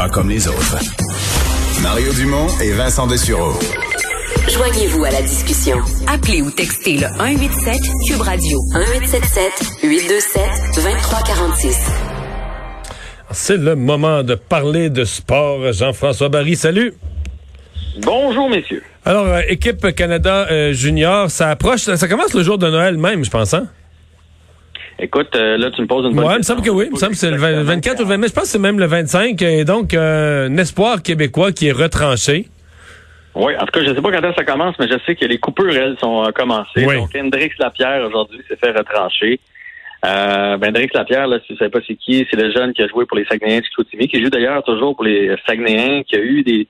[0.00, 0.78] Pas comme les autres.
[1.82, 3.52] Mario Dumont et Vincent Dessureau.
[4.48, 5.76] Joignez-vous à la discussion.
[6.06, 10.42] Appelez ou textez le 187 Cube Radio 1877 827
[10.76, 11.76] 2346.
[13.32, 15.70] C'est le moment de parler de sport.
[15.70, 16.94] Jean-François Barry, salut.
[18.00, 18.82] Bonjour, messieurs.
[19.04, 22.96] Alors, euh, équipe Canada euh, junior, ça approche, ça, ça commence le jour de Noël
[22.96, 23.66] même, je pense, hein?
[25.02, 26.54] Écoute, euh, là, tu me poses une bonne Ouais, il me question.
[26.56, 26.84] semble que oui.
[26.86, 28.28] Il me semble que c'est le 20 24 ou le 20 mai.
[28.28, 29.40] Je pense que c'est même le 25.
[29.42, 32.46] Et donc, euh, un espoir québécois qui est retranché.
[33.34, 35.14] Oui, en tout cas, je sais pas quand est-ce que ça commence, mais je sais
[35.14, 36.84] que les coupures, elles, sont euh, commencées.
[36.84, 36.96] Oui.
[36.96, 39.40] Donc, Hendrix Lapierre, aujourd'hui, s'est fait retrancher.
[40.04, 42.82] Euh, ben, Hendrix Lapierre, là, si vous savez pas c'est qui, c'est le jeune qui
[42.82, 46.16] a joué pour les Saguenayens de Chicoutimi, qui joue d'ailleurs toujours pour les Saguenayens, qui
[46.16, 46.66] a eu des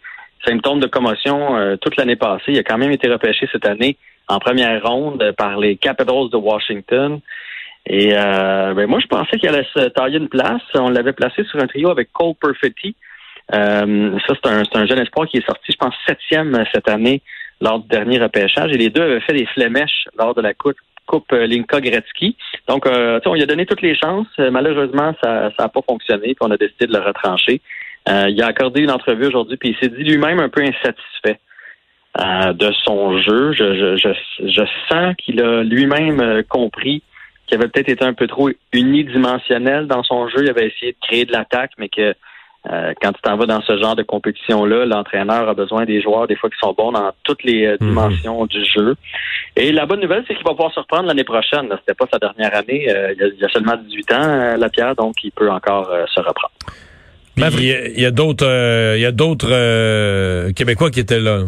[0.46, 2.48] symptômes de commotion euh, toute l'année passée.
[2.48, 3.96] Il a quand même été repêché cette année
[4.28, 7.20] en première ronde par les Capitals de Washington.
[7.92, 10.62] Et euh, ben, moi, je pensais qu'il allait se tailler une place.
[10.74, 12.94] On l'avait placé sur un trio avec Cole Perfetti.
[13.52, 17.20] Euh, ça, c'est un, un jeune espoir qui est sorti, je pense, septième cette année
[17.60, 18.70] lors du dernier repêchage.
[18.70, 22.36] Et les deux avaient fait des flémèches lors de la coupe, coupe euh, Linka Gretzky.
[22.68, 24.28] Donc, euh, on lui a donné toutes les chances.
[24.38, 27.60] Euh, Malheureusement, ça n'a pas fonctionné, puis on a décidé de le retrancher.
[28.08, 31.40] Euh, il a accordé une entrevue aujourd'hui, puis il s'est dit lui-même un peu insatisfait
[32.20, 33.52] euh, de son jeu.
[33.52, 37.02] Je, je, je, je sens qu'il a lui-même euh, compris
[37.50, 40.44] qu'il avait peut-être été un peu trop unidimensionnel dans son jeu.
[40.44, 42.14] Il avait essayé de créer de l'attaque, mais que
[42.70, 46.26] euh, quand tu t'en vas dans ce genre de compétition-là, l'entraîneur a besoin des joueurs,
[46.26, 48.96] des fois, qui sont bons dans toutes les euh, dimensions du jeu.
[49.56, 51.68] Et la bonne nouvelle, c'est qu'il va pouvoir se reprendre l'année prochaine.
[51.80, 52.86] C'était pas sa dernière année.
[52.90, 56.04] Euh, il, a, il a seulement 18 ans, euh, Lapierre, donc il peut encore euh,
[56.14, 56.52] se reprendre.
[57.34, 61.44] Puis, Il y a- d'autres euh, il y a d'autres euh, Québécois qui étaient là.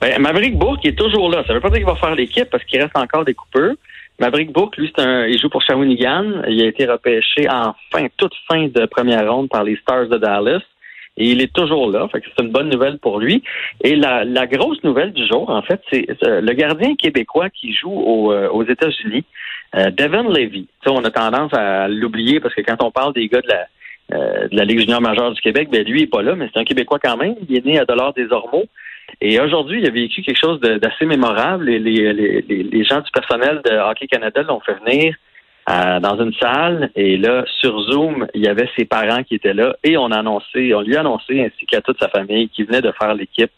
[0.00, 1.44] Ben, Maverick Bourque est toujours là.
[1.46, 3.74] Ça veut pas dire qu'il va faire l'équipe parce qu'il reste encore des coupeurs.
[4.20, 6.42] Maverick Bourque, lui, c'est un, il joue pour Shawinigan.
[6.46, 10.18] Il a été repêché en fin, toute fin de première ronde par les Stars de
[10.18, 10.60] Dallas.
[11.16, 12.06] Et il est toujours là.
[12.08, 13.42] Fait que c'est une bonne nouvelle pour lui.
[13.82, 17.72] Et la, la grosse nouvelle du jour, en fait, c'est euh, le gardien québécois qui
[17.72, 19.24] joue euh, aux États-Unis,
[19.74, 20.68] euh, Devin Levy.
[20.82, 23.48] Tu sais, on a tendance à l'oublier parce que quand on parle des gars de
[23.48, 23.66] la,
[24.12, 26.48] euh, de la Ligue junior majeure du Québec, ben lui, il est pas là, mais
[26.52, 27.36] c'est un Québécois quand même.
[27.48, 28.66] Il est né à Dollars des Ormeaux.
[29.20, 31.66] Et aujourd'hui, il a vécu quelque chose d'assez mémorable.
[31.66, 35.14] Les, les, les, les gens du personnel de Hockey Canada l'ont fait venir
[35.68, 36.90] euh, dans une salle.
[36.96, 39.76] Et là, sur Zoom, il y avait ses parents qui étaient là.
[39.84, 42.80] Et on a annoncé, on lui a annoncé, ainsi qu'à toute sa famille, qui venait
[42.82, 43.52] de faire l'équipe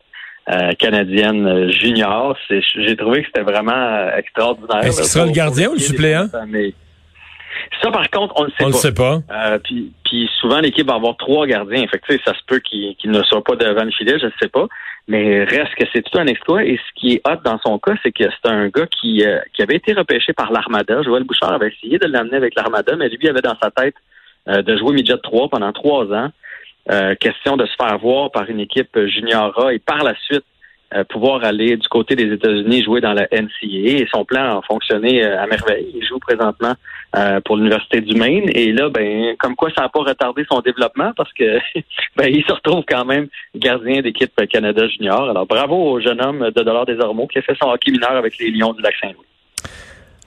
[0.50, 2.36] euh, canadienne euh, junior.
[2.50, 4.84] J'ai trouvé que c'était vraiment euh, extraordinaire.
[4.84, 6.26] Est-ce qu'il sera le gardien ou le suppléant?
[7.82, 8.76] Ça, par contre, on ne sait On pas.
[8.76, 9.20] sait pas.
[9.30, 11.86] Euh, puis, puis souvent, l'équipe va avoir trois gardiens.
[11.88, 14.26] Fait que, tu sais, ça se peut qu'il ne soit pas devant le filet, je
[14.26, 14.66] ne sais pas.
[15.08, 16.64] Mais reste que c'est tout un exploit.
[16.64, 19.40] Et ce qui est hot dans son cas, c'est que c'est un gars qui, euh,
[19.52, 21.02] qui avait été repêché par l'Armada.
[21.02, 23.94] Joël Bouchard avait essayé de l'amener avec l'Armada, mais lui avait dans sa tête
[24.48, 26.30] euh, de jouer midget 3 pendant trois ans.
[26.90, 30.44] Euh, question de se faire voir par une équipe junior A et par la suite
[31.08, 34.02] pouvoir aller du côté des États-Unis jouer dans la NCAA.
[34.02, 35.92] Et son plan a fonctionné euh, à merveille.
[35.94, 36.74] Il joue présentement
[37.16, 38.50] euh, pour l'Université du Maine.
[38.54, 41.58] Et là, ben, comme quoi ça n'a pas retardé son développement parce que
[42.16, 45.30] ben, il se retrouve quand même gardien d'équipe Canada Junior.
[45.30, 48.12] Alors bravo au jeune homme de Dollars des Ormeaux qui a fait son hockey mineur
[48.12, 49.26] avec les Lions du Lac-Saint-Louis.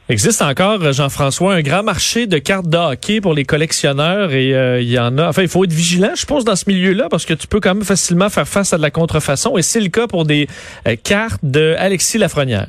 [0.07, 4.53] Existe encore, euh, Jean-François, un grand marché de cartes de hockey pour les collectionneurs et
[4.53, 5.27] euh, il y en a.
[5.29, 7.73] Enfin, il faut être vigilant, je pense, dans ce milieu-là parce que tu peux quand
[7.73, 10.47] même facilement faire face à de la contrefaçon et c'est le cas pour des
[10.88, 12.67] euh, cartes de Alexis Lafrenière.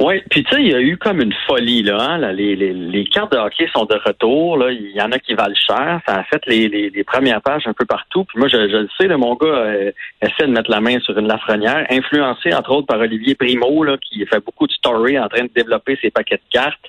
[0.00, 1.98] Oui, puis tu sais, il y a eu comme une folie là.
[2.00, 2.32] Hein?
[2.32, 4.56] les, les, les cartes de hockey sont de retour.
[4.56, 6.00] Là, il y en a qui valent cher.
[6.06, 8.24] Ça a fait les, les, les premières pages un peu partout.
[8.24, 9.90] Puis moi, je, je le sais, là, mon gars euh,
[10.22, 13.96] essaie de mettre la main sur une Lafrenière, influencé entre autres par Olivier Primo, là,
[13.98, 16.86] qui fait beaucoup de story en train de développer ses paquets de cartes.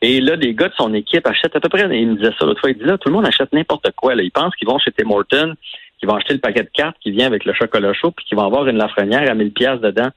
[0.00, 1.88] Et là, les gars de son équipe achètent à peu près.
[1.90, 2.70] Il me disait ça l'autre fois.
[2.70, 4.14] Il dit là, tout le monde achète n'importe quoi.
[4.14, 4.22] Là.
[4.22, 5.54] Ils pensent qu'ils vont chez Tim Hortons,
[5.98, 8.38] qu'ils vont acheter le paquet de cartes qui vient avec le chocolat chaud, puis qu'ils
[8.38, 10.10] vont avoir une Lafrenière à 1000 pièces dedans.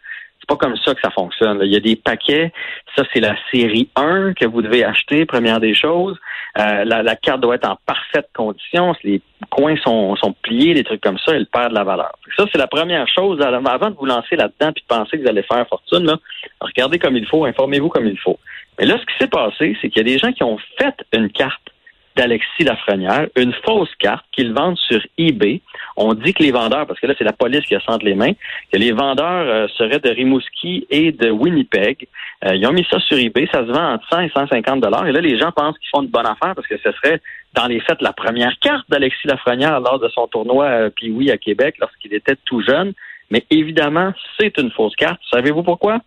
[0.47, 1.57] C'est pas comme ça que ça fonctionne.
[1.57, 1.65] là.
[1.65, 2.51] Il y a des paquets.
[2.95, 6.17] Ça, c'est la série 1 que vous devez acheter, première des choses.
[6.59, 8.93] Euh, la, la carte doit être en parfaite condition.
[9.03, 12.11] Les coins sont, sont pliés, des trucs comme ça, elle perd de la valeur.
[12.37, 13.41] Ça, c'est la première chose.
[13.41, 16.17] Avant de vous lancer là-dedans puis de penser que vous allez faire fortune, là,
[16.61, 18.37] regardez comme il faut, informez-vous comme il faut.
[18.77, 20.95] Mais là, ce qui s'est passé, c'est qu'il y a des gens qui ont fait
[21.13, 21.71] une carte
[22.15, 25.61] d'Alexis Lafrenière, une fausse carte qu'ils vendent sur eBay.
[25.97, 28.15] On dit que les vendeurs, parce que là c'est la police qui a senti les
[28.15, 28.33] mains,
[28.71, 32.07] que les vendeurs euh, seraient de Rimouski et de Winnipeg.
[32.45, 35.07] Euh, ils ont mis ça sur eBay, ça se vend entre 100 et 150 dollars.
[35.07, 37.21] Et là, les gens pensent qu'ils font une bonne affaire parce que ce serait
[37.53, 41.31] dans les faits la première carte d'Alexis Lafrenière lors de son tournoi euh, puis oui
[41.31, 42.93] à Québec lorsqu'il était tout jeune.
[43.31, 45.19] Mais évidemment, c'est une fausse carte.
[45.31, 45.99] Savez-vous pourquoi?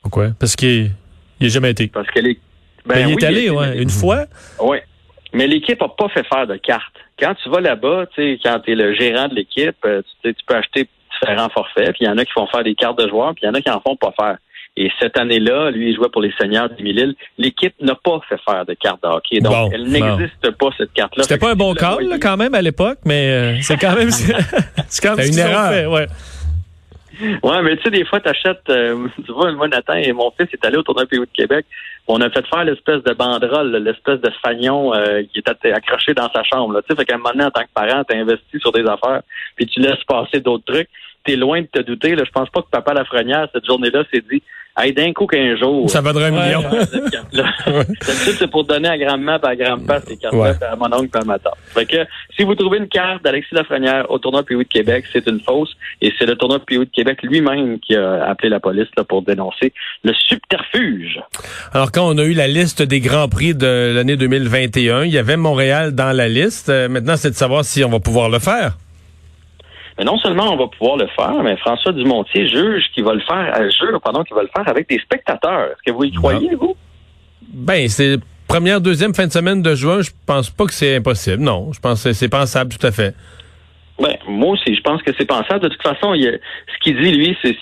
[0.00, 0.28] Pourquoi?
[0.38, 0.90] Parce qu'il
[1.40, 1.88] n'a jamais été.
[1.88, 2.38] Parce qu'elle est.
[2.84, 4.24] Ben, il est allé, ouais, une fois.
[4.60, 4.78] Oui.
[5.32, 6.94] Mais l'équipe n'a pas fait faire de carte.
[7.18, 10.34] Quand tu vas là-bas, tu sais, quand tu es le gérant de l'équipe, euh, tu,
[10.34, 12.98] tu peux acheter différents forfaits, puis il y en a qui font faire des cartes
[12.98, 14.38] de joueurs, puis il y en a qui en font pas faire.
[14.76, 17.14] Et cette année-là, lui, il jouait pour les Seigneurs d'Émile.
[17.36, 19.40] L'équipe n'a pas fait faire de carte de hockey.
[19.40, 21.24] Donc, Bon, elle n'existe pas, cette carte-là.
[21.24, 24.10] C'était pas un bon call, là, quand même, à l'époque, mais euh, c'est quand même,
[24.88, 25.72] c'est quand même une erreur.
[25.72, 26.06] fait, ouais.
[27.20, 30.48] Ouais, mais tu sais, des fois, t'achètes, euh, tu vois, moi, Nathan et mon fils
[30.52, 31.66] est allé au tournoi PO de Québec.
[32.08, 36.30] On a fait faire l'espèce de banderole, l'espèce de fagnon euh, qui était accroché dans
[36.30, 36.80] sa chambre.
[36.80, 38.86] Tu sais, fait qu'à un moment donné, en tant que parent, t'as investi sur des
[38.86, 39.22] affaires,
[39.56, 40.88] puis tu laisses passer d'autres trucs.
[41.24, 42.16] T'es loin de te douter.
[42.16, 42.24] Là.
[42.24, 44.42] Je pense pas que Papa Lafrenière, cette journée-là, s'est dit
[44.76, 45.88] Hey, d'un coup qu'un jour.
[45.90, 46.62] Ça vaudrait un million.
[46.62, 51.24] D'habitude, c'est pour donner à grand-mère à grand-père ces cartes-là, puis à mon oncle à
[51.24, 51.56] ma tante.
[51.66, 51.98] Fait que,
[52.34, 55.76] si vous trouvez une carte d'Alexis Lafrenière au tournoi PO de Québec, c'est une fausse.
[56.00, 59.22] Et c'est le tournoi PO de Québec lui-même qui a appelé la police là, pour
[59.22, 59.74] dénoncer
[60.04, 61.20] le subterfuge.
[61.72, 65.18] Alors, quand on a eu la liste des Grands Prix de l'année 2021, il y
[65.18, 66.70] avait Montréal dans la liste.
[66.70, 68.76] Euh, maintenant, c'est de savoir si on va pouvoir le faire.
[69.98, 73.20] Mais non seulement on va pouvoir le faire, mais François Dumontier juge qu'il va le
[73.20, 75.66] faire, euh, jure, pardon, qu'il va le faire avec des spectateurs.
[75.66, 76.76] Est-ce que vous y croyez, vous?
[77.52, 78.18] Ben, c'est
[78.48, 80.00] première, deuxième fin de semaine de juin.
[80.02, 81.42] Je pense pas que c'est impossible.
[81.42, 83.14] Non, je pense que c'est pensable tout à fait.
[84.00, 85.60] Ben, moi aussi, je pense que c'est pensable.
[85.60, 86.40] De toute façon, il
[86.72, 87.56] ce qu'il dit, lui, c'est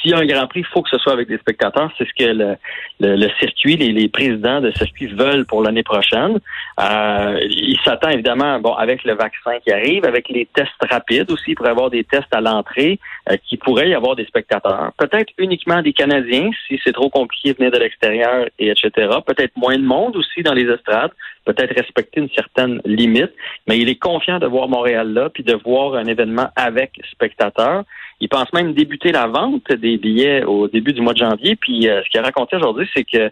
[0.00, 1.90] s'il y a un Grand Prix, il faut que ce soit avec des spectateurs.
[1.98, 2.56] C'est ce que le,
[3.00, 6.38] le- le circuit, les, les présidents de circuit veulent pour l'année prochaine.
[6.80, 11.54] Euh, il s'attend évidemment, bon, avec le vaccin qui arrive, avec les tests rapides aussi,
[11.54, 12.98] pour avoir des tests à l'entrée,
[13.30, 14.92] euh, qui pourrait y avoir des spectateurs.
[14.96, 18.90] Peut-être uniquement des Canadiens, si c'est trop compliqué de venir de l'extérieur, et etc.
[19.26, 21.12] Peut-être moins de monde aussi dans les estrades.
[21.44, 23.32] Peut-être respecter une certaine limite.
[23.66, 27.84] Mais il est confiant de voir Montréal là, puis de voir un événement avec spectateurs.
[28.20, 31.56] Il pense même débuter la vente des billets au début du mois de janvier.
[31.56, 33.30] Puis euh, ce qu'il a raconté aujourd'hui, c'est que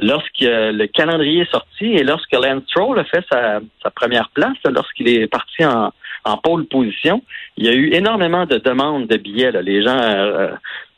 [0.00, 3.60] lorsque euh, le calendrier est sorti et lorsque Lance Stroll a fait sa,
[3.94, 5.92] première place, lorsqu'il est parti en,
[6.24, 7.22] en pole position,
[7.56, 9.52] il y a eu énormément de demandes de billets.
[9.52, 9.62] là.
[9.62, 10.50] Les gens euh,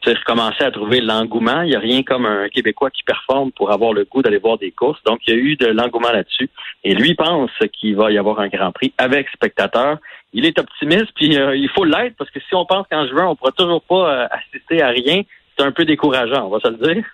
[0.06, 1.62] sais, recommençaient à trouver l'engouement.
[1.62, 4.58] Il n'y a rien comme un Québécois qui performe pour avoir le goût d'aller voir
[4.58, 5.02] des courses.
[5.04, 6.48] Donc, il y a eu de l'engouement là-dessus.
[6.84, 9.98] Et lui pense qu'il va y avoir un Grand Prix avec spectateurs.
[10.32, 13.26] Il est optimiste, puis euh, il faut l'être, parce que si on pense qu'en juin,
[13.26, 15.22] on ne pourra toujours pas euh, assister à rien,
[15.56, 17.04] c'est un peu décourageant, on va se le dire.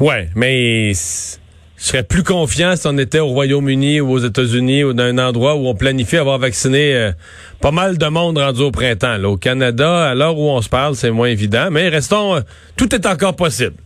[0.00, 1.38] Ouais, mais je
[1.76, 5.54] serais plus confiant si on était au Royaume-Uni ou aux États-Unis ou dans un endroit
[5.54, 7.12] où on planifie avoir vacciné euh,
[7.60, 9.18] pas mal de monde rendu au printemps.
[9.18, 11.68] Là, au Canada, à l'heure où on se parle, c'est moins évident.
[11.70, 12.42] Mais restons,
[12.76, 13.76] tout est encore possible.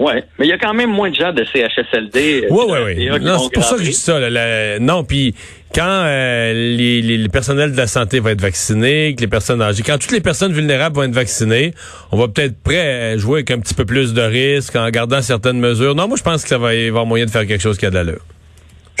[0.00, 2.46] Ouais, mais il y a quand même moins de gens de CHSLD.
[2.50, 3.08] Oui, euh, oui, oui.
[3.18, 4.18] vont c'est pour ça que je dis ça.
[4.18, 5.34] là, la- non, puis
[5.74, 9.60] quand euh, les, les, les personnels de la santé vont être vaccinés, que les personnes
[9.60, 11.74] âgées, quand toutes les personnes vulnérables vont être vaccinées,
[12.12, 15.20] on va peut-être prêt à jouer avec un petit peu plus de risques en gardant
[15.20, 15.94] certaines mesures.
[15.94, 17.84] Non, moi, je pense que ça va y avoir moyen de faire quelque chose qui
[17.84, 18.24] a de l'allure.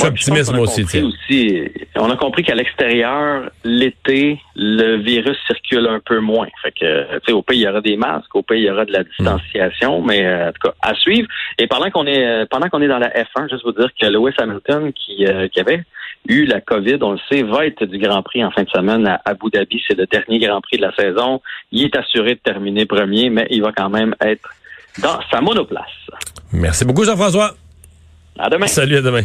[0.00, 1.06] Je suis optimiste, moi aussi, compris tiens.
[1.06, 6.48] aussi, On a compris qu'à l'extérieur, l'été, le virus circule un peu moins.
[6.62, 8.70] Fait que, tu sais, au pays, il y aura des masques, au pays, il y
[8.70, 11.28] aura de la distanciation, mais euh, en tout cas, à suivre.
[11.58, 14.06] Et pendant qu'on est euh, pendant qu'on est dans la F1, juste vous dire que
[14.06, 15.82] Lewis Hamilton, qui, euh, qui avait
[16.28, 19.06] eu la COVID, on le sait, va être du Grand Prix en fin de semaine
[19.06, 19.82] à Abu Dhabi.
[19.86, 21.40] C'est le dernier Grand Prix de la saison.
[21.72, 24.48] Il est assuré de terminer premier, mais il va quand même être
[25.02, 25.86] dans sa monoplace.
[26.52, 27.54] Merci beaucoup, Jean-François.
[28.38, 28.66] À demain.
[28.66, 29.22] Salut, à demain.